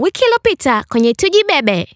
Wiki 0.00 0.22
iliyopita 0.24 0.84
kwenye 0.88 1.14
Tujibebe. 1.14 1.88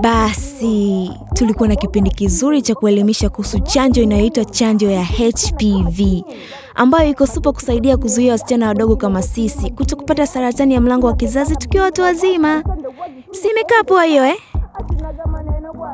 Basi 0.00 1.10
tulikuwa 1.34 1.68
na 1.68 1.76
kipindi 1.76 2.10
kizuri 2.10 2.62
cha 2.62 2.74
kuelimisha 2.74 3.28
kuhusu 3.30 3.58
chanjo 3.58 4.02
inayoitwa 4.02 4.44
chanjo 4.44 4.90
ya 4.90 5.04
HPV 5.04 6.24
ambayo 6.74 7.10
iko 7.10 7.26
supa 7.26 7.52
kusaidia 7.52 7.96
kuzuia 7.96 8.32
wasichana 8.32 8.68
wadogo 8.68 8.96
kama 8.96 9.22
sisi 9.22 9.70
kuto 9.70 9.96
kupata 9.96 10.26
saratani 10.26 10.74
ya 10.74 10.80
mlango 10.80 11.06
wa 11.06 11.16
kizazi 11.16 11.56
tukiwa 11.56 11.84
watu 11.84 12.02
wazima. 12.02 12.64
Si 13.30 13.48
imekaa 13.48 14.04
hiyo 14.04 14.24
eh? 14.24 14.36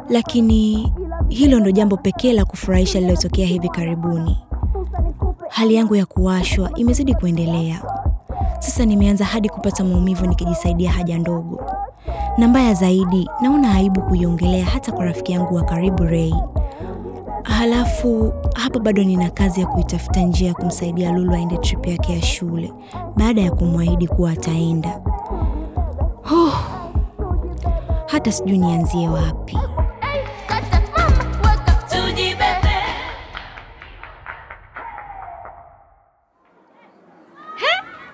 Lakini 0.08 0.92
hilo 1.28 1.60
ndo 1.60 1.70
jambo 1.70 1.96
pekee 1.96 2.32
la 2.32 2.44
kufurahisha 2.44 3.00
lililotokea 3.00 3.46
hivi 3.46 3.68
karibuni. 3.68 4.36
Hali 5.50 5.74
yangu 5.74 5.94
ya 5.96 6.06
kuwashwa 6.06 6.70
imezidi 6.74 7.14
kuendelea. 7.14 7.82
Sasa 8.58 8.84
nimeanza 8.84 9.24
hadi 9.24 9.48
kupata 9.48 9.84
maumivu 9.84 10.26
nikijisaidia 10.26 10.92
haja 10.92 11.18
ndogo, 11.18 11.60
na 12.38 12.48
mbaya 12.48 12.74
zaidi, 12.74 13.28
naona 13.42 13.74
aibu 13.74 14.02
kuiongelea 14.02 14.64
hata 14.66 14.92
kwa 14.92 15.04
rafiki 15.04 15.32
yangu 15.32 15.54
wa 15.54 15.62
karibu 15.62 16.04
Ray. 16.04 16.34
Halafu 17.42 18.32
hapa 18.54 18.78
bado 18.78 19.04
nina 19.04 19.30
kazi 19.30 19.60
ya 19.60 19.66
kuitafuta 19.66 20.20
njia 20.20 20.48
ya 20.48 20.54
kumsaidia 20.54 21.12
Lulu 21.12 21.34
aende 21.34 21.56
trip 21.56 21.86
yake 21.86 22.12
ya 22.12 22.22
shule 22.22 22.72
baada 23.16 23.40
ya 23.42 23.50
kumwahidi 23.50 24.06
kuwa 24.08 24.30
ataenda. 24.30 25.00
Oh, 26.32 26.52
hata 28.06 28.32
sijui 28.32 28.58
nianzie 28.58 29.08
wapi. 29.08 29.37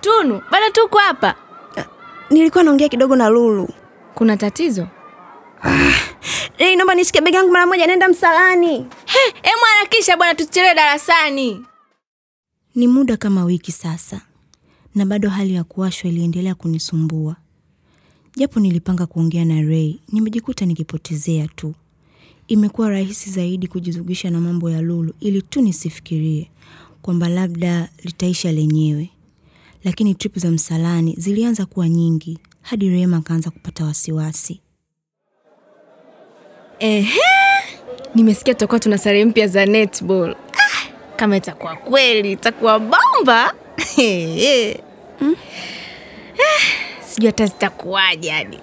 Tunu, 0.05 0.43
bado 0.51 0.71
tuko 0.73 0.99
hapa. 0.99 1.35
Nilikuwa 2.31 2.65
naongea 2.65 2.89
kidogo 2.89 3.17
na 3.17 3.28
Lulu. 3.28 3.69
Kuna 4.15 4.37
tatizo? 4.37 4.89
Ah, 5.62 6.75
naomba 6.77 6.95
nishike 6.95 7.20
begi 7.20 7.37
yangu 7.37 7.51
mara 7.53 7.67
moja, 7.67 7.87
naenda 7.87 8.09
msalani. 8.09 8.77
He, 9.05 9.19
emu 9.43 9.62
harakisha 9.75 10.17
bwana, 10.17 10.34
tusichelewe 10.34 10.75
darasani. 10.75 11.65
Ni 12.75 12.87
muda 12.89 13.17
kama 13.17 13.45
wiki 13.45 13.73
sasa, 13.73 14.20
na 14.95 15.06
bado 15.06 15.28
hali 15.28 15.55
ya 15.55 15.65
kuwashwa 15.65 16.11
iliendelea 16.11 16.55
kunisumbua. 16.55 17.37
Japo 18.37 18.61
nilipanga 18.61 19.06
kuongea 19.06 19.45
na 19.45 19.62
Ray, 19.62 19.97
nimejikuta 20.12 20.67
nikipotezea 20.67 21.48
tu. 21.48 21.75
Imekuwa 22.48 22.91
rahisi 22.91 23.31
zaidi 23.31 23.69
kujizugisha 23.69 24.31
na 24.31 24.41
mambo 24.41 24.71
ya 24.71 24.81
Lulu 24.83 25.15
ili 25.21 25.43
tu 25.43 25.61
nisifikirie 25.61 26.50
kwamba 27.03 27.28
labda 27.28 27.89
litaisha 28.03 28.53
lenyewe. 28.53 29.11
Lakini 29.85 30.15
trip 30.15 30.39
za 30.39 30.51
msalani 30.51 31.15
zilianza 31.19 31.67
kuwa 31.67 31.89
nyingi 31.89 32.39
hadi 32.63 32.89
Rehema 32.89 33.17
akaanza 33.17 33.51
kupata 33.51 33.85
wasiwasi. 33.85 34.61
Ehe, 36.79 37.21
nimesikia 38.15 38.55
tutakuwa 38.55 38.81
tuna 38.81 38.99
sare 38.99 39.25
mpya 39.25 39.47
za 39.47 39.67
netball. 39.67 40.31
Ah, 40.53 40.89
kama 41.17 41.37
itakuwa 41.37 41.77
kweli 41.77 42.33
itakuwa 42.33 42.79
bomba. 42.81 43.55
Eh, 43.97 44.79
sijui 47.01 47.27
hata 47.27 47.47
zitakuwaje 47.47 48.29
yani. 48.29 48.59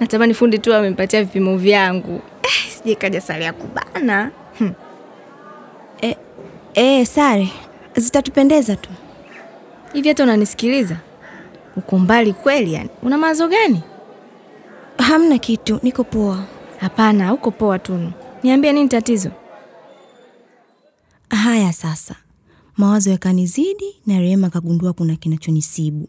Natamani 0.00 0.34
fundi 0.34 0.58
tu 0.58 0.74
amempatia 0.74 1.24
vipimo 1.24 1.56
vyangu. 1.56 2.22
Eh, 2.42 2.72
sije 2.82 2.94
kaja 2.94 3.20
sare 3.20 3.44
ya 3.44 3.52
kubana. 3.52 4.30
Hmm. 4.58 4.72
Eh, 6.74 7.06
sare 7.06 7.48
zitatupendeza 7.96 8.76
tu. 8.76 8.90
Hivi 9.92 10.08
hata 10.08 10.22
unanisikiliza? 10.22 11.00
Uko 11.76 11.98
mbali 11.98 12.32
kweli 12.32 12.72
yani. 12.72 12.90
Una 13.02 13.18
mawazo 13.18 13.48
gani? 13.48 13.82
Hamna 14.98 15.38
kitu, 15.38 15.80
niko 15.82 16.04
poa. 16.04 16.44
Hapana, 16.80 17.34
uko 17.34 17.50
poa 17.50 17.78
Tunu. 17.78 18.12
Niambie 18.42 18.72
nini 18.72 18.88
tatizo? 18.88 19.30
Haya 21.30 21.72
sasa, 21.72 22.16
mawazo 22.76 23.10
yakanizidi 23.10 23.96
na 24.06 24.20
Rehema 24.20 24.46
akagundua 24.46 24.92
kuna 24.92 25.16
kinachonisibu. 25.16 26.08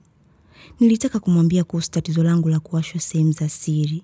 Nilitaka 0.79 1.19
kumwambia 1.19 1.63
kuhusu 1.63 1.91
tatizo 1.91 2.23
langu 2.23 2.49
la 2.49 2.59
kuwashwa 2.59 3.01
sehemu 3.01 3.31
za 3.31 3.49
siri, 3.49 4.03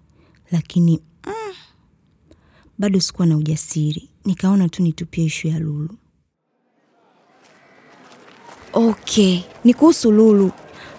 lakini 0.52 1.00
mm, 1.28 1.34
bado 2.78 3.00
sikuwa 3.00 3.28
na 3.28 3.38
ujasiri. 3.38 4.10
Nikaona 4.26 4.70
tu 4.70 4.84
nitupie 4.84 5.24
ishu 5.26 5.48
ya 5.48 5.60
Lulu. 5.60 5.90
Okay, 8.74 9.40
ni 9.64 9.74
kuhusu 9.74 10.12
Lulu. 10.12 10.52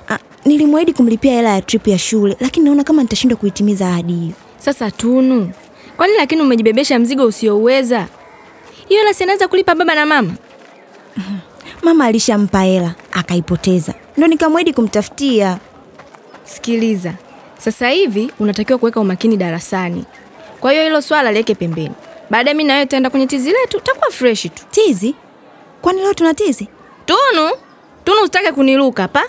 Ah, 0.09 0.19
nilimwahidi 0.45 0.93
kumlipia 0.93 1.33
hela 1.33 1.49
ya 1.51 1.63
trip 1.63 1.87
ya 1.89 1.99
shule, 1.99 2.37
lakini 2.41 2.67
naona 2.67 2.85
kama 2.85 3.03
nitashindwa 3.03 3.39
kuitimiza 3.39 3.89
ahadi 3.89 4.13
hiyo. 4.13 4.33
Sasa 4.59 4.91
Tunu, 4.91 5.53
kwani 5.97 6.13
lakini 6.17 6.43
umejibebesha 6.43 6.99
mzigo 6.99 7.25
usiouweza? 7.27 8.09
Hiyo 8.89 9.01
hela 9.01 9.15
si 9.15 9.23
anaweza 9.23 9.49
kulipa 9.49 9.75
baba 9.75 9.95
na 9.95 10.07
mama? 10.07 10.35
Mama 11.83 12.05
alishampa 12.05 12.61
hela 12.63 12.95
akaipoteza, 13.13 13.95
ndo 14.17 14.27
nikamwahidi 14.27 14.73
kumtafutia. 14.73 15.59
Sikiliza, 16.45 17.15
sasa 17.59 17.89
hivi 17.89 18.31
unatakiwa 18.39 18.79
kuweka 18.79 19.01
umakini 19.01 19.37
darasani. 19.37 20.05
Kwa 20.61 20.73
hiyo 20.73 20.85
hilo 20.85 21.03
swala 21.03 21.31
liweke 21.33 21.55
pembeni. 21.55 21.95
Baadaye 22.31 22.55
mimi 22.55 22.69
na 22.69 22.75
wewe 22.75 22.87
tutaenda 22.87 23.11
kwenye 23.11 23.27
tizi 23.27 23.53
letu, 23.53 23.81
takuwa 23.81 24.11
freshi 24.11 24.49
tu. 24.49 24.63
Tizi? 24.71 25.15
Kwani 25.83 26.01
leo 26.01 26.15
tuna 26.15 26.35
tizi? 26.35 26.69
Tunu, 27.07 27.51
Tunu 28.05 28.21
usitake 28.23 28.53
kuniruka 28.53 29.09
pa. 29.09 29.23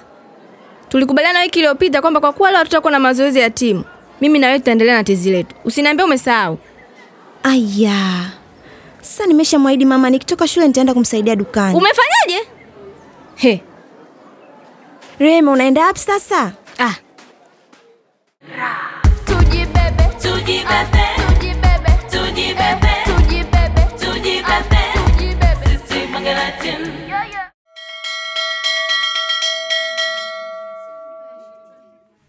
Tulikubaliana 0.90 1.40
wiki 1.42 1.60
iliyopita 1.60 2.02
kwamba 2.02 2.20
kwa 2.20 2.34
kuwa 2.34 2.50
leo 2.52 2.58
hatutakuwa 2.58 2.92
na 2.92 3.00
mazoezi 3.00 3.40
ya 3.40 3.50
timu, 3.50 3.84
mimi 4.22 4.40
na 4.40 4.48
wewe 4.48 4.60
tutaendelea 4.60 4.96
na 4.96 5.04
tizi 5.04 5.32
letu. 5.32 5.56
Usiniambie 5.66 6.06
umesahau. 6.06 6.58
Aya, 7.44 8.32
sasa 9.02 9.26
nimeshamwahidi 9.26 9.86
mama 9.86 10.10
nikitoka 10.10 10.48
shule 10.48 10.68
nitaenda 10.68 10.94
kumsaidia 10.94 11.36
dukani. 11.36 11.78
Umefanyaje? 11.78 12.48
He, 13.36 13.62
Rehema, 15.20 15.52
unaenda 15.52 15.82
wapi 15.86 16.00
sasa? 16.00 16.52
ah, 16.80 16.94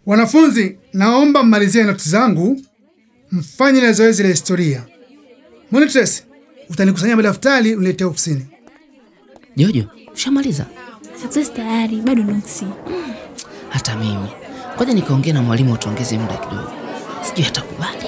Wanafunzi, 0.07 0.77
naomba 0.93 1.43
mmalizie 1.43 1.83
noti 1.83 2.09
zangu, 2.09 2.61
mfanye 3.31 3.81
na 3.81 3.91
zoezi 3.93 4.23
la 4.23 4.29
historia. 4.29 4.83
Monitress, 5.71 6.23
utanikusanyia 6.69 7.15
madaftari 7.15 7.75
uniletee 7.75 8.05
ofisini. 8.05 8.45
Jojo, 9.55 9.83
ushamaliza? 10.13 10.65
Success 11.21 11.53
tayari, 11.53 11.95
bado 11.97 12.23
notes. 12.23 12.63
Hata 13.69 13.95
mimi. 13.95 14.27
Ngoja 14.77 14.93
nikaongea 14.93 15.33
na 15.33 15.41
mwalimu 15.41 15.75
atuongeze 15.75 16.17
muda 16.17 16.37
kidogo. 16.37 16.71
Sijui 17.21 17.45
atakubali. 17.47 18.07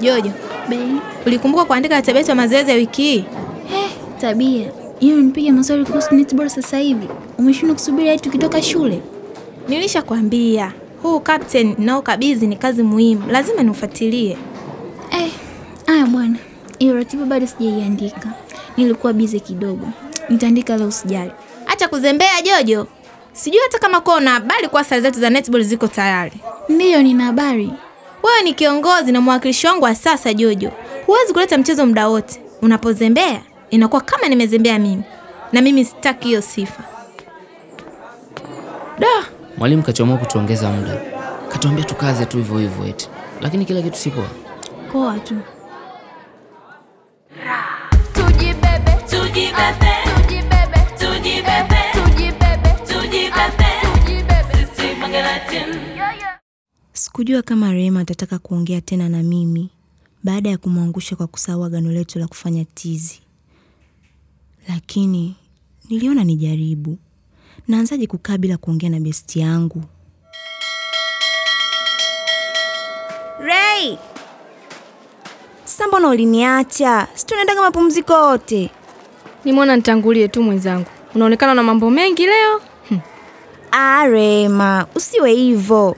Jojo, 0.00 0.32
Bei, 0.68 0.92
ulikumbuka 1.26 1.64
kuandika 1.64 2.02
tabia 2.02 2.22
ya 2.22 2.34
mazoezi 2.34 2.70
ya 2.70 2.76
wiki 2.76 3.02
hii? 3.02 3.24
tabia. 4.20 4.72
Yeye 5.00 5.14
unipiga 5.14 5.52
maswali 5.52 5.84
kuhusu 5.84 6.14
netball 6.14 6.48
sasa 6.48 6.78
hivi. 6.78 7.08
Umeshindwa 7.38 7.74
kusubiri 7.74 8.08
hadi 8.08 8.20
tukitoka 8.22 8.62
shule? 8.62 9.02
Nilishakwambia 9.68 10.72
huu 11.02 11.20
captain 11.20 12.00
kabizi 12.02 12.46
ni 12.46 12.56
kazi 12.56 12.82
muhimu, 12.82 13.22
lazima 13.30 13.62
niufuatilie. 13.62 14.38
Eh, 15.12 16.04
bwana. 16.06 16.36
Hiyo 16.78 16.94
ratiba 16.94 17.24
bado 17.24 17.46
sijaiandika. 17.46 18.32
Nilikuwa 18.76 19.12
bize 19.12 19.38
kidogo. 19.40 19.88
Nitaandika 20.28 20.76
leo 20.76 20.88
usijali. 20.88 21.30
Acha 21.66 21.88
kuzembea 21.88 22.42
Jojo, 22.42 22.86
sijui 23.32 23.60
hata 23.62 23.78
kama 23.78 24.00
kuwa 24.00 24.16
una 24.16 24.30
habari 24.30 24.68
kuwa 24.68 24.84
sare 24.84 25.00
zetu 25.00 25.20
za 25.20 25.30
netball 25.30 25.62
ziko 25.62 25.86
tayari. 25.86 26.32
Ndiyo, 26.68 27.02
nina 27.02 27.24
habari. 27.24 27.70
Wewe 28.22 28.42
ni 28.44 28.54
kiongozi 28.54 29.12
na 29.12 29.20
mwakilishi 29.20 29.66
wangu 29.66 29.84
wa 29.84 29.94
sasa 29.94 30.34
Jojo, 30.34 30.70
huwezi 31.06 31.32
kuleta 31.32 31.58
mchezo 31.58 31.86
muda 31.86 32.08
wote. 32.08 32.40
Unapozembea 32.62 33.40
inakuwa 33.70 34.00
kama 34.00 34.28
nimezembea 34.28 34.78
mimi, 34.78 35.02
na 35.52 35.60
mimi 35.60 35.84
sitaki 35.84 36.28
hiyo 36.28 36.42
sifa. 36.42 36.82
Mwalimu 39.60 39.82
kachomoa 39.82 40.18
kutuongeza 40.18 40.72
muda. 40.72 41.00
Katuambia 41.48 41.84
tukaze 41.84 42.26
tu 42.26 42.36
hivyo 42.36 42.58
hivyo 42.58 42.86
eti. 42.86 43.08
Lakini 43.40 43.64
kila 43.64 43.82
kitu 43.82 43.96
si 43.96 44.10
poa. 44.10 44.28
Poa 44.92 45.18
tu. 45.18 45.34
Sikujua 56.92 57.42
kama 57.42 57.72
Rehema 57.72 58.00
atataka 58.00 58.38
kuongea 58.38 58.80
tena 58.80 59.08
na 59.08 59.22
mimi 59.22 59.70
baada 60.24 60.50
ya 60.50 60.58
kumwangusha 60.58 61.16
kwa 61.16 61.26
kusahau 61.26 61.64
agano 61.64 61.92
letu 61.92 62.18
la 62.18 62.26
kufanya 62.28 62.64
tizi, 62.64 63.20
lakini 64.68 65.36
niliona 65.90 66.24
nijaribu. 66.24 66.98
Naanzaje 67.70 68.06
kukaa 68.06 68.38
bila 68.38 68.56
kuongea 68.56 68.90
na 68.90 69.00
besti 69.00 69.40
yangu? 69.40 69.82
Ray, 73.40 73.96
sasa 75.64 75.86
mbona 75.88 76.08
uliniacha? 76.08 77.06
Si 77.14 77.26
mapumziko 77.26 77.62
mapumziko 77.62 78.12
wote. 78.12 78.70
Nimeona 79.44 79.76
nitangulie 79.76 80.28
tu 80.28 80.42
mwenzangu, 80.42 80.86
unaonekana 81.14 81.54
na 81.54 81.62
mambo 81.62 81.90
mengi 81.90 82.26
leo. 82.26 82.60
Ah, 83.72 84.06
Rema, 84.06 84.86
usiwe 84.94 85.32
hivyo. 85.32 85.96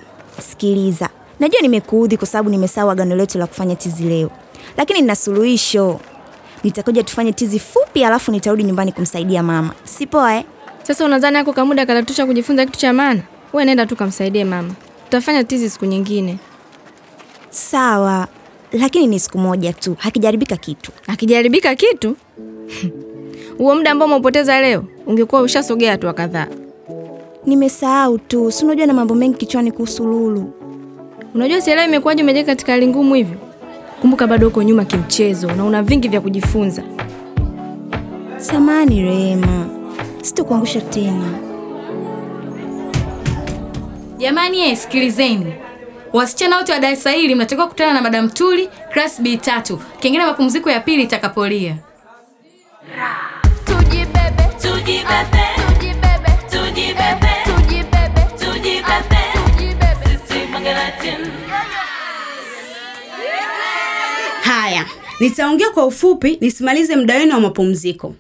Sikiliza, 0.50 1.08
najua 1.40 1.60
nimekuudhi 1.60 2.16
kwa 2.16 2.26
sababu 2.26 2.50
nimesahau 2.50 2.90
agano 2.90 3.16
letu 3.16 3.38
la 3.38 3.46
kufanya 3.46 3.76
tizi 3.76 4.04
leo, 4.04 4.30
lakini 4.76 5.00
nina 5.00 5.16
suluhisho. 5.16 6.00
Nitakuja 6.64 7.02
tufanye 7.02 7.32
tizi 7.32 7.58
fupi, 7.58 8.04
alafu 8.04 8.32
nitarudi 8.32 8.62
nyumbani 8.64 8.92
kumsaidia 8.92 9.42
mama. 9.42 9.74
Si 9.84 10.06
poa 10.06 10.34
eh? 10.34 10.44
Sasa 10.82 11.05
unadhani 11.05 11.37
ako 11.38 11.52
kamuda 11.52 11.87
katatosha 11.87 12.26
kujifunza 12.26 12.67
kitu 12.67 12.79
cha 12.79 12.93
maana? 12.93 13.20
Wewe 13.52 13.64
nenda 13.64 13.87
tu 13.87 13.96
kamsaidie 13.96 14.44
mama, 14.44 14.75
tutafanya 15.05 15.44
tizi 15.44 15.70
siku 15.70 15.84
nyingine. 15.84 16.38
Sawa, 17.50 18.29
lakini 18.73 19.06
ni 19.06 19.20
siku 19.20 19.38
moja 19.38 19.73
tu, 19.73 19.96
hakijaribika 19.99 20.56
kitu. 20.56 20.93
Akijaribika 21.06 21.75
kitu 21.75 22.17
huo 23.58 23.75
muda 23.75 23.90
ambao 23.90 24.06
umeupoteza 24.08 24.61
leo, 24.61 24.84
ungekuwa 25.06 25.43
ushasogea 25.43 25.90
hatua 25.93 26.12
kadhaa. 26.12 26.46
Nimesahau 27.46 28.19
tu, 28.19 28.50
si 28.52 28.64
unajua 28.64 28.87
na 28.87 28.93
mambo 28.93 29.14
mengi 29.14 29.37
kichwani 29.37 29.73
kuhusu 29.73 30.05
Lulu. 30.06 30.52
Unajua 31.34 31.61
sielewi 31.61 31.88
imekuwaje 31.88 32.23
umejeka 32.23 32.46
katika 32.46 32.73
hali 32.73 32.87
ngumu 32.87 33.14
hivyo. 33.14 33.37
Kumbuka 34.00 34.26
bado 34.26 34.49
uko 34.49 34.62
nyuma 34.62 34.84
kimchezo 34.84 35.52
na 35.52 35.64
una 35.64 35.82
vingi 35.82 36.08
vya 36.08 36.20
kujifunza. 36.20 36.82
Samani 38.37 39.02
Rehema, 39.02 39.67
sitokuangusha 40.22 40.80
tena. 40.80 41.38
Jamani 44.19 44.60
ye, 44.60 44.76
sikilizeni. 44.76 45.54
Wasichana 46.12 46.56
wote 46.56 46.72
wa 46.72 46.78
darasa 46.78 47.10
hili 47.10 47.34
mnatakiwa 47.34 47.66
kukutana 47.66 47.92
na 47.94 48.02
Madam 48.02 48.30
Tuli 48.30 48.69
class 48.92 49.20
B3 49.20 49.78
kengele 50.00 50.24
mapumziko 50.24 50.70
ya 50.70 50.80
pili 50.80 51.02
itakapolia. 51.02 51.76
Tujibebe, 53.64 54.48
tujibebe, 54.62 55.44
tujibebe, 55.70 56.32
tujibebe, 56.50 57.32
tujibebe, 57.44 58.20
tujibebe, 58.38 59.16
tujibebe. 60.22 60.52
Haya, 64.42 64.84
nitaongea 65.20 65.70
kwa 65.70 65.86
ufupi 65.86 66.38
nisimalize 66.40 66.96
muda 66.96 67.14
wenu 67.14 67.34
wa 67.34 67.40
mapumziko. 67.40 68.14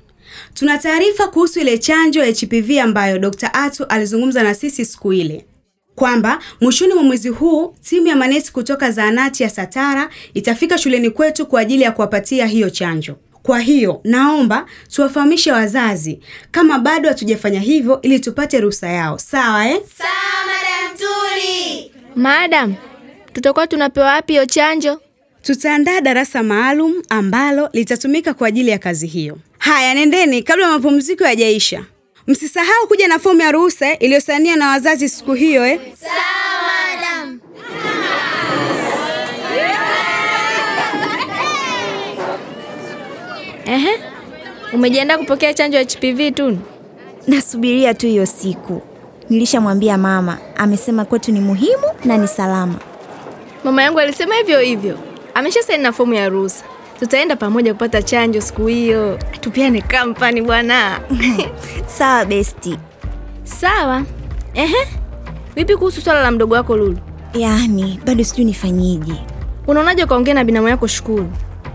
Tuna 0.54 0.78
taarifa 0.78 1.28
kuhusu 1.28 1.60
ile 1.60 1.78
chanjo 1.78 2.24
ya 2.24 2.32
HPV 2.32 2.78
ambayo 2.82 3.18
Dr. 3.18 3.50
Atu 3.52 3.84
alizungumza 3.84 4.42
na 4.42 4.54
sisi 4.54 4.84
siku 4.84 5.12
ile 5.12 5.46
kwamba 5.94 6.38
mwishoni 6.60 6.94
mwa 6.94 7.02
mwezi 7.02 7.28
huu 7.28 7.74
timu 7.88 8.06
ya 8.06 8.16
manesi 8.16 8.52
kutoka 8.52 8.90
zahanati 8.90 9.42
ya 9.42 9.50
Satara 9.50 10.08
itafika 10.34 10.78
shuleni 10.78 11.10
kwetu 11.10 11.46
kwa 11.46 11.60
ajili 11.60 11.82
ya 11.82 11.92
kuwapatia 11.92 12.46
hiyo 12.46 12.70
chanjo. 12.70 13.16
Kwa 13.42 13.60
hiyo 13.60 14.00
naomba 14.04 14.66
tuwafahamishe 14.94 15.52
wazazi 15.52 16.20
kama 16.50 16.78
bado 16.78 17.08
hatujafanya 17.08 17.60
hivyo 17.60 18.00
ili 18.02 18.20
tupate 18.20 18.60
ruhusa 18.60 18.88
yao. 18.88 19.18
Sawa 19.18 19.68
eh? 19.68 19.80
Madam, 22.16 22.74
tutakuwa 23.32 23.66
tunapewa 23.66 24.06
wapi 24.06 24.32
hiyo 24.32 24.46
chanjo? 24.46 25.00
Tutaandaa 25.42 26.00
darasa 26.00 26.42
maalum 26.42 26.92
ambalo 27.08 27.68
litatumika 27.72 28.34
kwa 28.34 28.48
ajili 28.48 28.70
ya 28.70 28.78
kazi 28.78 29.06
hiyo. 29.06 29.38
Haya, 29.62 29.94
nendeni 29.94 30.42
kabla 30.42 30.68
mapumziko 30.68 31.24
yajaisha. 31.24 31.84
Msisahau 32.26 32.86
kuja 32.88 33.08
na 33.08 33.18
fomu 33.18 33.40
ya 33.40 33.52
ruhusa 33.52 33.98
iliyosania 33.98 34.56
na 34.56 34.68
wazazi 34.68 35.08
siku 35.08 35.32
hiyo 35.34 35.66
eh? 35.66 35.80
Ehe, 43.66 44.00
umejiandaa 44.72 45.18
kupokea 45.18 45.54
chanjo 45.54 45.76
ya 45.78 45.84
HPV 45.84 46.30
tu? 46.34 46.58
Nasubiria 47.26 47.94
tu 47.94 48.06
hiyo 48.06 48.26
siku. 48.26 48.82
Nilishamwambia 49.30 49.98
mama, 49.98 50.38
amesema 50.56 51.04
kwetu 51.04 51.32
ni 51.32 51.40
muhimu 51.40 51.84
na 52.04 52.16
ni 52.18 52.28
salama. 52.28 52.74
Mama 53.64 53.82
yangu 53.82 54.00
alisema 54.00 54.34
hivyo 54.34 54.60
hivyo, 54.60 54.98
amesha 55.34 55.62
saini 55.62 55.82
na 55.82 55.92
fomu 55.92 56.14
ya 56.14 56.28
ruhusa. 56.28 56.64
Tutaenda 57.02 57.36
pamoja 57.36 57.72
kupata 57.72 58.02
chanjo 58.02 58.40
siku 58.40 58.66
hiyo, 58.66 59.18
tupiane 59.40 59.80
kampani 59.80 60.42
bwana. 60.42 61.00
Sawa 61.98 62.24
besti. 62.24 62.78
Sawa. 63.44 64.02
Ehe, 64.54 64.86
vipi 65.56 65.76
kuhusu 65.76 66.00
swala 66.00 66.22
la 66.22 66.30
mdogo 66.30 66.54
wako 66.54 66.76
Lulu? 66.76 66.98
Yaani 67.34 68.00
bado 68.06 68.24
sijui 68.24 68.44
nifanyeje. 68.44 69.14
Unaonaje 69.66 70.04
ukaongea 70.04 70.34
na 70.34 70.44
binamu 70.44 70.68
yako 70.68 70.86
Shukuru? 70.86 71.30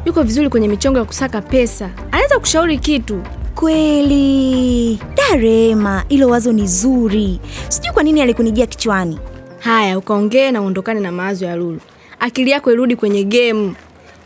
Yuko 0.06 0.24
vizuri 0.24 0.50
kwenye 0.50 0.68
michongo 0.68 1.00
ya 1.00 1.06
kusaka 1.06 1.41
pesa, 1.41 1.89
anaweza 2.12 2.39
kushauri 2.39 2.77
kitu. 2.77 3.21
Kweli 3.56 5.00
Darema, 5.15 6.03
ilo 6.09 6.27
wazo 6.27 6.51
ni 6.51 6.68
zuri. 6.68 7.39
Sijui 7.69 7.91
kwa 7.94 8.03
nini 8.03 8.21
alikunijia 8.21 8.65
kichwani. 8.65 9.19
Haya, 9.59 9.97
ukaongee 9.97 10.51
na 10.51 10.62
uondokane 10.62 11.00
na 11.00 11.12
mawazo 11.12 11.45
ya 11.45 11.56
Lulu, 11.56 11.79
akili 12.19 12.51
yako 12.51 12.71
irudi 12.71 12.95
kwenye 12.95 13.24
game 13.24 13.74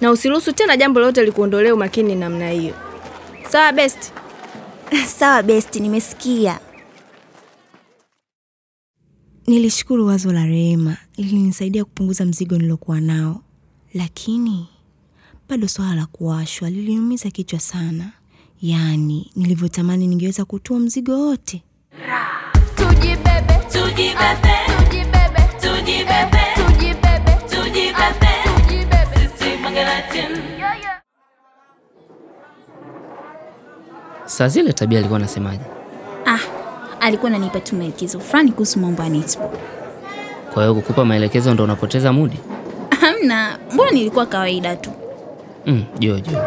na 0.02 0.12
usiruhusu 0.12 0.52
tena 0.54 0.78
jambo 0.78 1.00
lolote 1.00 1.24
likuondolee 1.24 1.72
umakini 1.72 2.16
namna 2.16 2.50
hiyo. 2.50 2.74
Sawa 3.50 3.72
best. 3.72 4.14
Sawa 5.20 5.44
besti, 5.44 5.80
nimesikia. 5.80 6.60
Nilishukuru 9.48 10.08
wazo 10.08 10.32
la 10.34 10.46
Rehema, 10.46 10.98
lilinisaidia 11.18 11.86
kupunguza 11.86 12.26
mzigo 12.26 12.58
nilokuwa 12.58 13.02
nao, 13.02 13.42
lakini 13.94 14.68
bado 15.50 15.68
swala 15.68 15.96
la 15.96 16.06
kuwashwa 16.06 16.70
liliniumiza 16.70 17.30
kichwa 17.32 17.60
sana. 17.60 18.12
Yaani 18.62 19.32
nilivyotamani 19.36 20.08
ningeweza 20.08 20.46
kutua 20.46 20.80
mzigo 20.80 21.28
wote. 21.28 21.64
Tujibebe, 22.76 23.60
tujibebe, 23.72 24.56
tujibebe, 24.90 25.42
tujibebe, 25.62 26.41
Saa 34.42 34.48
zile 34.48 34.74
tabia 34.74 35.00
alikuwa 35.00 35.18
anasemaje? 35.20 35.62
Ah, 36.26 36.40
alikuwa 37.00 37.30
ananipa 37.32 37.60
tu 37.60 37.76
maelekezo 37.76 38.20
fulani 38.20 38.52
kuhusu 38.52 38.80
mambo 38.80 39.04
ya 39.04 39.10
netball. 39.10 39.50
Kwa 40.54 40.64
hiyo 40.64 40.76
kukupa 40.76 41.06
maelekezo 41.06 41.54
ndo 41.54 41.64
unapoteza 41.64 42.14
mudi? 42.14 42.38
Hamna, 43.02 43.60
mbona 43.74 43.92
nilikuwa 43.92 44.26
kawaida 44.26 44.76
tu. 44.76 44.90
Mm, 45.66 45.84
Jojo, 46.00 46.38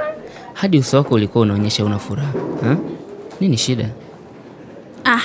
hadi 0.55 0.79
uso 0.79 0.97
wako 0.97 1.15
ulikuwa 1.15 1.43
unaonyesha 1.43 1.85
una 1.85 1.99
furaha 1.99 2.33
ha? 2.63 2.77
Nini 3.41 3.57
shida? 3.57 3.89
Ah, 5.05 5.21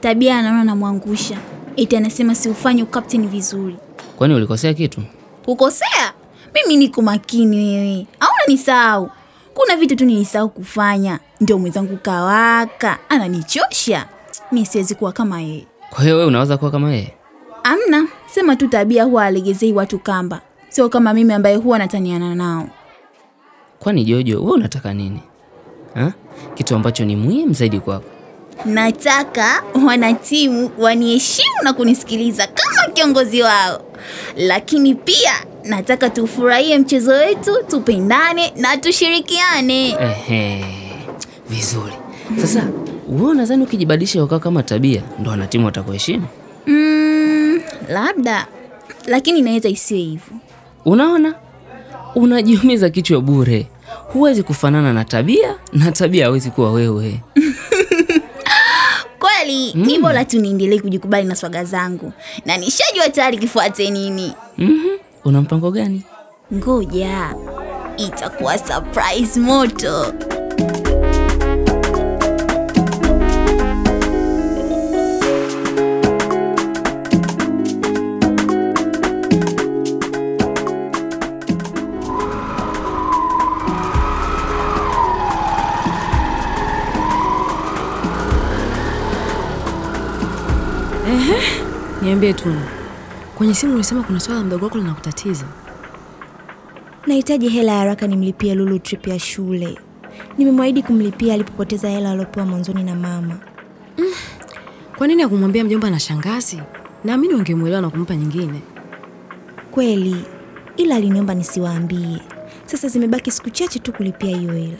tabia 0.00 0.38
anaona 0.38 0.64
namwangusha. 0.64 1.38
Eti 1.76 1.96
anasema 1.96 2.34
siufanye 2.34 2.82
ukapteni 2.82 3.26
vizuri. 3.26 3.76
Kwani 4.16 4.34
ulikosea 4.34 4.74
kitu? 4.74 5.00
Kukosea? 5.44 6.12
Mimi 6.54 6.76
niko 6.76 7.02
makini 7.02 7.56
wewe. 7.56 8.06
Au 8.20 8.28
unanisahau? 8.44 9.10
Kuna 9.54 9.76
vitu 9.76 9.96
tu 9.96 10.04
nilisahau 10.04 10.48
kufanya. 10.48 11.18
Ndio 11.40 11.58
mwenzangu 11.58 11.96
kawaka. 11.96 12.98
Ananichosha. 13.08 14.06
Mi 14.52 14.66
siwezi 14.66 14.94
kuwa 14.94 15.12
kama 15.12 15.40
yeye. 15.40 15.66
Kwa 15.90 16.02
hiyo 16.04 16.14
wewe 16.16 16.26
unaweza 16.28 16.56
kuwa 16.56 16.70
kama 16.70 16.90
yeye? 16.92 17.14
Amna, 17.64 18.06
sema 18.34 18.56
tu 18.56 18.68
tabia 18.68 19.04
huwa 19.04 19.24
alegezei 19.24 19.72
watu 19.72 19.98
kamba. 19.98 20.40
Sio 20.68 20.88
kama 20.88 21.14
mimi 21.14 21.32
ambaye 21.32 21.56
huwa 21.56 21.78
nataniana 21.78 22.34
nao. 22.34 22.68
Kwani 23.78 24.04
Jojo, 24.04 24.40
wewe 24.40 24.52
unataka 24.52 24.94
nini 24.94 25.20
ha? 25.94 26.12
Kitu 26.54 26.74
ambacho 26.76 27.04
ni 27.04 27.16
muhimu 27.16 27.52
zaidi 27.52 27.80
kwako. 27.80 28.04
Nataka 28.64 29.62
wanatimu 29.86 30.70
waniheshimu 30.78 31.54
na 31.62 31.72
kunisikiliza 31.72 32.46
kama 32.46 32.92
kiongozi 32.94 33.42
wao, 33.42 33.82
lakini 34.36 34.94
pia 34.94 35.32
nataka 35.64 36.10
tufurahie 36.10 36.78
mchezo 36.78 37.12
wetu, 37.12 37.58
tupendane 37.68 38.52
na 38.56 38.76
tushirikiane. 38.76 39.88
Ehe, 40.00 40.64
vizuri. 41.50 41.92
Sasa 42.40 42.68
wewe 43.08 43.30
unadhani 43.30 43.62
ukijibadilisha 43.64 44.24
ukawa 44.24 44.40
kama 44.40 44.62
tabia 44.62 45.02
ndo 45.18 45.30
wanatimu 45.30 45.66
watakuheshimu? 45.66 46.26
Mm, 46.66 47.60
labda, 47.88 48.46
lakini 49.06 49.38
inaweza 49.38 49.68
isiwe 49.68 50.00
hivyo. 50.00 50.32
Unaona, 50.84 51.34
unajiumiza 52.14 52.90
kichwa 52.90 53.20
bure. 53.20 53.66
Huwezi 54.12 54.42
kufanana 54.42 54.92
na 54.92 55.04
tabia 55.04 55.54
na 55.72 55.92
tabia 55.92 56.24
hawezi 56.24 56.50
kuwa 56.50 56.72
wewe. 56.72 57.20
Kweli 59.18 59.72
ni 59.74 59.98
bora 59.98 60.24
tu 60.24 60.40
niendelee 60.40 60.78
kujikubali 60.78 61.28
na 61.28 61.34
swaga 61.34 61.64
zangu, 61.64 62.12
na 62.46 62.56
nishajua 62.56 63.08
tayari 63.08 63.38
kifuate 63.38 63.90
nini. 63.90 64.32
Mhm, 64.58 64.96
una 65.24 65.40
mpango 65.42 65.70
gani? 65.70 66.02
Ngoja, 66.54 67.34
itakuwa 67.96 68.58
surprise 68.58 69.40
moto. 69.40 70.14
Niambie 92.02 92.32
tu 92.34 92.50
kwenye 93.42 93.54
simu 93.54 93.74
ulisema 93.74 94.02
kuna 94.02 94.20
swala 94.20 94.40
la 94.40 94.46
mdogo 94.46 94.64
wako 94.64 94.78
linakutatiza. 94.78 95.44
Nahitaji 97.06 97.48
hela 97.48 97.72
ya 97.72 97.78
haraka 97.78 98.06
nimlipie 98.06 98.54
Lulu 98.54 98.78
trip 98.78 99.06
ya 99.06 99.18
shule. 99.18 99.78
Nimemwahidi 100.38 100.82
kumlipia 100.82 101.34
alipopoteza 101.34 101.88
hela 101.88 102.10
aliopewa 102.10 102.46
mwanzoni 102.46 102.82
na 102.82 102.94
mama. 102.94 103.38
Kwa 104.98 105.06
nini 105.06 105.22
hakumwambia 105.22 105.64
mjomba 105.64 105.90
na 105.90 106.00
shangazi? 106.00 106.60
Naamini 107.04 107.34
ungemwelewa 107.34 107.80
na 107.82 107.90
kumpa 107.90 108.16
nyingine. 108.16 108.60
Kweli, 109.70 110.16
ila 110.76 110.96
aliniomba 110.96 111.34
nisiwaambie. 111.34 112.20
Sasa 112.66 112.88
zimebaki 112.88 113.30
siku 113.30 113.50
chache 113.50 113.78
tu 113.78 113.92
kulipia 113.92 114.36
hiyo 114.36 114.52
hela. 114.52 114.78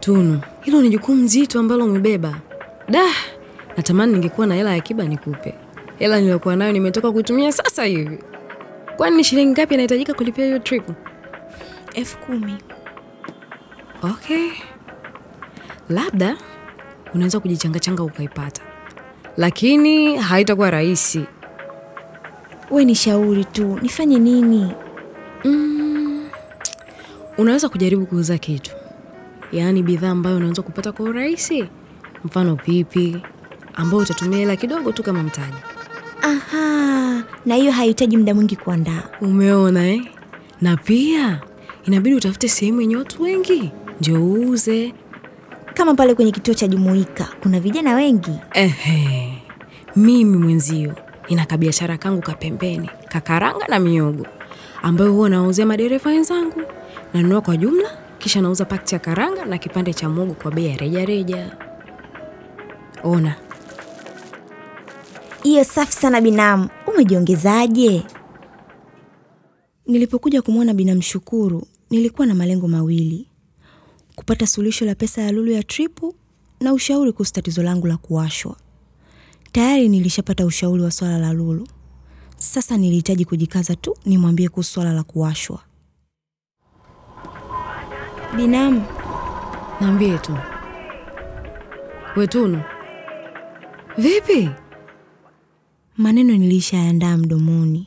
Tunu, 0.00 0.40
hilo 0.60 0.82
ni 0.82 0.88
jukumu 0.90 1.26
zito 1.26 1.60
ambalo 1.60 1.84
umebeba. 1.84 2.34
Da, 2.88 3.04
natamani 3.76 4.12
ningekuwa 4.12 4.46
na 4.46 4.54
hela 4.54 4.70
ya 4.70 4.76
akiba 4.76 5.04
nikupe. 5.04 5.54
Hela 6.02 6.18
niliyokuwa 6.20 6.56
nayo 6.56 6.72
nimetoka 6.72 7.12
kuitumia 7.12 7.52
sasa 7.52 7.84
hivi. 7.84 8.18
Kwani 8.96 9.16
ni 9.16 9.24
shilingi 9.24 9.52
ngapi 9.52 9.74
inahitajika 9.74 10.14
kulipia 10.14 10.44
hiyo 10.44 10.58
trip? 10.58 10.84
elfu 11.94 12.18
kumi. 12.18 12.54
Okay, 14.02 14.48
labda 15.88 16.36
unaweza 17.14 17.40
kujichangachanga 17.40 18.02
ukaipata, 18.02 18.62
lakini 19.36 20.16
haitakuwa 20.16 20.70
rahisi. 20.70 21.24
We 22.70 22.84
ni 22.84 22.94
shauri 22.94 23.44
tu, 23.44 23.78
nifanye 23.82 24.18
nini? 24.18 24.72
Unaweza 27.38 27.68
kujaribu 27.68 28.06
kuuza 28.06 28.38
kitu, 28.38 28.70
yaani 29.52 29.82
bidhaa 29.82 30.10
ambayo 30.10 30.36
unaweza 30.36 30.62
kupata 30.62 30.92
kwa 30.92 31.04
urahisi, 31.06 31.64
mfano 32.24 32.56
pipi, 32.56 33.22
ambayo 33.74 34.02
utatumia 34.02 34.38
hela 34.38 34.56
kidogo 34.56 34.92
tu 34.92 35.02
kama 35.02 35.22
mtaji. 35.22 35.71
Aha, 36.22 37.22
na 37.46 37.54
hiyo 37.54 37.72
hahitaji 37.72 38.16
muda 38.16 38.34
mwingi 38.34 38.56
kuandaa. 38.56 39.02
Umeona 39.20 39.88
eh? 39.88 40.02
Na 40.60 40.76
pia 40.76 41.40
inabidi 41.84 42.16
utafute 42.16 42.48
sehemu 42.48 42.80
yenye 42.80 42.96
watu 42.96 43.22
wengi 43.22 43.70
ndio 44.00 44.24
uuze. 44.24 44.94
Kama 45.74 45.94
pale 45.94 46.14
kwenye 46.14 46.32
kituo 46.32 46.54
cha 46.54 46.66
Jumuika 46.68 47.28
kuna 47.42 47.60
vijana 47.60 47.94
wengi. 47.94 48.38
Ehe, 48.52 49.32
mimi 49.96 50.36
mwenzio 50.36 50.94
nina 51.28 51.46
kabiashara 51.46 51.98
kangu 51.98 52.20
kapembeni 52.22 52.90
kakaranga 53.08 53.66
na 53.68 53.78
miogo 53.78 54.26
ambayo 54.82 55.12
huwa 55.12 55.28
nawauzia 55.30 55.66
madereva 55.66 56.10
wenzangu. 56.10 56.62
Nanunua 57.14 57.40
kwa 57.40 57.56
jumla, 57.56 57.88
kisha 58.18 58.40
nauza 58.40 58.64
pakti 58.64 58.94
ya 58.94 58.98
karanga 58.98 59.44
na 59.44 59.58
kipande 59.58 59.94
cha 59.94 60.08
mwogo 60.08 60.34
kwa 60.34 60.50
bei 60.50 60.66
ya 60.66 60.76
rejareja. 60.76 61.56
Ona, 63.04 63.34
Hiyo 65.42 65.64
safi 65.64 65.92
sana 65.92 66.20
binamu, 66.20 66.68
umejiongezaje? 66.86 68.02
Nilipokuja 69.86 70.42
kumwona 70.42 70.74
binamu 70.74 71.02
Shukuru, 71.02 71.66
nilikuwa 71.90 72.26
na 72.26 72.34
malengo 72.34 72.68
mawili: 72.68 73.28
kupata 74.16 74.46
suluhisho 74.46 74.84
la 74.84 74.94
pesa 74.94 75.22
ya 75.22 75.32
Lulu 75.32 75.50
ya 75.52 75.62
tripu 75.62 76.14
na 76.60 76.72
ushauri 76.72 77.12
kuhusu 77.12 77.32
tatizo 77.32 77.62
langu 77.62 77.86
la 77.86 77.96
kuwashwa. 77.96 78.56
Tayari 79.52 79.88
nilishapata 79.88 80.46
ushauri 80.46 80.82
wa 80.82 80.90
swala 80.90 81.18
la 81.18 81.32
Lulu. 81.32 81.68
Sasa 82.36 82.76
nilihitaji 82.76 83.24
kujikaza 83.24 83.76
tu 83.76 83.96
nimwambie 84.04 84.48
kuhusu 84.48 84.72
swala 84.72 84.92
la 84.92 85.02
kuwashwa. 85.02 85.58
Binamu, 88.36 88.82
naambie 89.80 90.18
tu. 90.18 90.38
wetunu 92.16 92.62
vipi? 93.98 94.50
Maneno 96.02 96.36
nilishayandaa 96.36 97.16
mdomoni, 97.16 97.86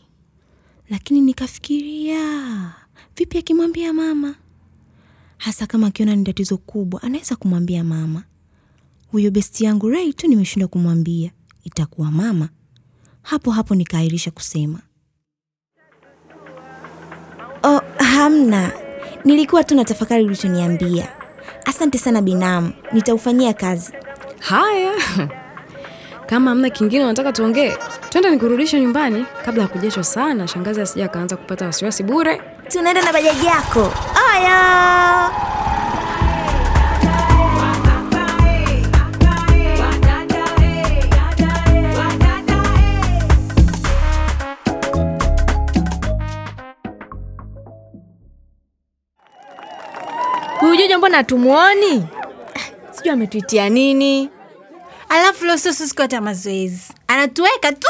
lakini 0.90 1.22
nikafikiria, 1.22 2.74
vipi 3.18 3.38
akimwambia 3.38 3.94
mama? 3.94 4.36
Hasa 5.38 5.68
kama 5.68 5.88
akiona 5.88 6.16
ni 6.16 6.24
tatizo 6.24 6.58
kubwa, 6.58 7.04
anaweza 7.04 7.36
kumwambia 7.36 7.84
mama. 7.84 8.24
Huyo 9.12 9.32
besti 9.32 9.66
yangu 9.66 9.90
Ray 9.90 10.14
tu 10.14 10.28
nimeshindwa 10.28 10.68
kumwambia, 10.68 11.32
itakuwa 11.64 12.12
mama. 12.12 12.50
Hapo 13.22 13.52
hapo 13.52 13.76
nikaahirisha 13.76 14.32
kusema. 14.32 14.80
Oh, 17.64 17.82
hamna, 17.98 18.72
nilikuwa 19.26 19.64
tu 19.64 19.76
natafakari 19.76 20.24
ulichoniambia. 20.24 21.10
Asante 21.66 21.98
sana 21.98 22.22
binamu, 22.22 22.74
nitaufanyia 22.94 23.54
kazi. 23.54 23.92
Haya, 24.40 24.94
kama 26.26 26.50
hamna 26.52 26.70
kingine 26.70 27.04
unataka 27.04 27.32
tuongee, 27.34 27.78
twende 28.10 28.30
nikurudishe 28.30 28.82
nyumbani 28.82 29.26
kabla 29.46 29.62
ya 29.64 29.68
kujeshwa 29.70 30.04
sana, 30.04 30.48
shangazi 30.48 30.82
asija 30.82 31.06
akaanza 31.06 31.38
kupata 31.38 31.66
wasiwasi 31.66 32.04
bure. 32.04 32.42
Tunaenda 32.68 33.02
na 33.02 33.14
bajaji 33.14 33.46
yako. 33.46 33.92
Aya! 34.34 35.32
Huyu 50.60 50.76
Jojo 50.76 50.98
mbona 50.98 51.18
hatumuoni? 51.18 52.06
Ah, 52.56 52.92
Sijui 52.94 53.10
ametuitia 53.14 53.70
nini. 53.70 54.30
Alafu 55.10 55.46
leo 55.46 55.58
sio 55.58 55.74
siku 55.74 56.02
hata 56.02 56.22
mazoezi, 56.22 56.94
anatuweka 57.08 57.72
tu. 57.74 57.88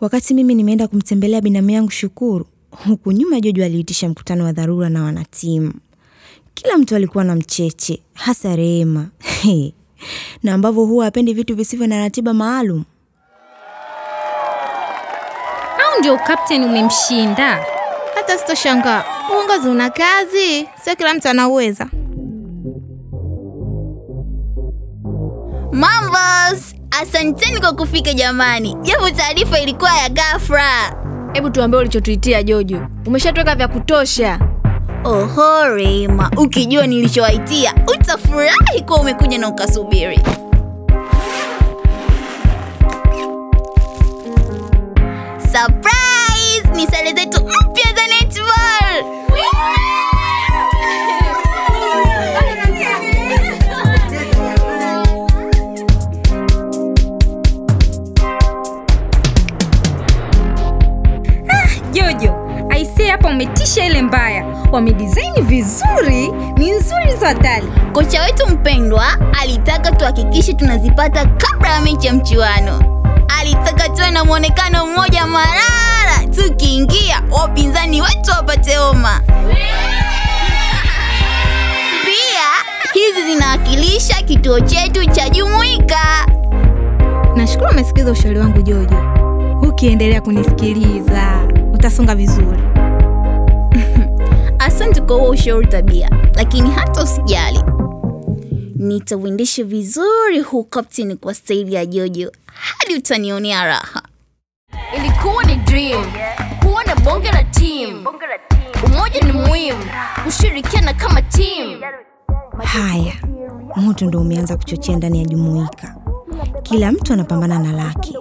Wakati 0.00 0.34
mimi 0.34 0.54
nimeenda 0.54 0.88
kumtembelea 0.88 1.40
binamu 1.40 1.70
yangu 1.70 1.90
Shukuru, 1.90 2.46
huku 2.70 3.12
nyuma 3.12 3.40
Jojo 3.40 3.64
aliitisha 3.64 4.08
mkutano 4.08 4.44
wa 4.44 4.52
dharura 4.52 4.88
na 4.88 5.02
wanatimu. 5.04 5.72
Kila 6.54 6.78
mtu 6.78 6.96
alikuwa 6.96 7.24
na 7.24 7.34
mcheche, 7.36 8.02
hasa 8.14 8.56
Rehema 8.56 9.08
na 10.42 10.54
ambavyo 10.54 10.84
huwa 10.84 11.04
hapendi 11.04 11.34
vitu 11.34 11.56
visivyo 11.56 11.86
na 11.86 11.98
ratiba 11.98 12.34
maalum. 12.34 12.84
Au 15.84 15.98
ndio 16.00 16.16
kapteni 16.18 16.64
umemshinda? 16.64 17.64
Hata 18.14 18.38
sitoshangaa, 18.38 19.04
uongozi 19.36 19.68
una 19.68 19.90
kazi, 19.90 20.68
sio 20.84 20.96
kila 20.96 21.14
mtu 21.14 21.28
anauweza. 21.28 21.88
Mambos, 25.74 26.74
asanteni 27.02 27.60
kwa 27.60 27.72
kufika 27.72 28.12
jamani, 28.12 28.74
japo 28.82 29.10
taarifa 29.10 29.58
ilikuwa 29.60 29.96
ya 29.96 30.08
ghafla. 30.08 30.96
Hebu 31.32 31.50
tuambie 31.50 31.80
ulichotuitia 31.80 32.42
Jojo. 32.42 32.86
Umeshatweka 33.06 33.54
vya 33.54 33.68
kutosha. 33.68 34.38
Oho 35.04 35.68
Rema, 35.68 36.30
ukijua 36.36 36.86
nilichowaitia 36.86 37.74
utafurahi 37.94 38.82
kuwa 38.86 39.00
umekuja 39.00 39.38
na 39.38 39.48
ukasubiri. 39.48 40.20
Surprise! 45.52 46.70
Ni 46.74 46.86
sare 46.86 47.12
zetu 47.12 47.40
hapa 63.80 63.86
ile 63.86 64.02
mbaya. 64.02 64.44
Wamedesign 64.72 65.42
vizuri, 65.42 66.28
ni 66.56 66.70
nzuri 66.70 67.12
za 67.20 67.26
hatari. 67.28 67.66
Kocha 67.92 68.22
wetu 68.22 68.46
mpendwa 68.50 69.06
alitaka 69.42 69.92
tuhakikishe 69.92 70.52
tunazipata 70.52 71.26
kabla 71.26 71.68
ya 71.70 71.80
mechi 71.80 72.06
ya 72.06 72.12
mchuano. 72.14 73.02
Alitaka 73.40 73.88
tuwe 73.88 74.10
na 74.10 74.24
mwonekano 74.24 74.86
mmoja 74.86 75.26
marara, 75.26 76.26
tukiingia 76.36 77.22
wapinzani 77.30 78.02
wetu 78.02 78.30
wapate 78.30 78.76
homa. 78.76 79.20
Pia 82.04 82.46
hizi 82.92 83.22
zinawakilisha 83.32 84.22
kituo 84.22 84.60
chetu 84.60 85.04
cha 85.10 85.28
Jumuika. 85.28 86.26
Nashukuru 87.36 87.70
umesikiza 87.70 88.10
ushauri 88.12 88.38
wangu 88.38 88.62
Jojo. 88.62 88.96
Ukiendelea 89.68 90.20
kunisikiliza 90.20 91.40
utasonga 91.74 92.14
vizuri. 92.14 92.58
Asante 94.74 95.00
kwa 95.00 95.16
huo 95.16 95.30
ushauri 95.30 95.66
tabia, 95.66 96.10
lakini 96.34 96.70
hata 96.70 97.02
usijali, 97.02 97.60
nitauendesha 98.76 99.64
vizuri 99.64 100.40
huu 100.40 100.64
kapteni 100.64 101.16
kwa 101.16 101.34
staili 101.34 101.74
ya 101.74 101.86
Jojo 101.86 102.32
hadi 102.46 102.94
utanionea 102.94 103.64
raha. 103.64 104.02
Ilikuwa 104.96 105.44
ni 105.44 105.56
dream 105.56 106.04
kuwa 106.62 106.84
na 106.84 106.94
bonge 106.96 107.32
la 107.32 107.44
team. 107.44 108.06
Umoja 108.84 109.20
ni 109.20 109.32
muhimu, 109.32 109.84
kushirikiana 110.24 110.94
kama 110.94 111.22
team. 111.22 111.80
Haya, 112.64 113.12
moto 113.76 114.06
ndo 114.06 114.20
umeanza 114.20 114.56
kuchochea 114.56 114.96
ndani 114.96 115.18
ya 115.18 115.24
Jumuika. 115.24 115.96
Kila 116.62 116.92
mtu 116.92 117.12
anapambana 117.12 117.58
na 117.58 117.72
lake. 117.72 118.18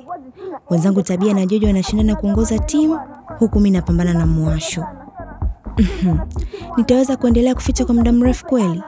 Wenzangu 0.70 1.02
Tabia 1.02 1.34
na 1.34 1.46
Jojo 1.46 1.68
wanashindana 1.68 2.16
kuongoza 2.16 2.60
timu 2.60 3.00
huku 3.40 3.60
mi 3.60 3.72
napambana 3.72 4.14
na 4.14 4.26
Mwasho. 4.26 4.86
Mhm. 5.77 6.18
Nitaweza 6.77 7.18
kuendelea 7.18 7.56
kuficha 7.56 7.86
kwa 7.86 7.96
muda 7.96 8.12
mrefu 8.12 8.46
kweli? 8.46 8.84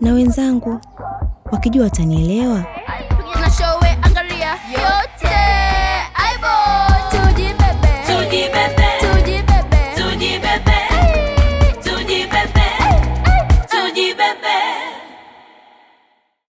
Na 0.00 0.12
wenzangu 0.12 0.80
wakijua 1.52 1.84
watanielewa? 1.84 2.64